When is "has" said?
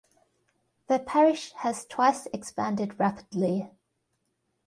1.57-1.85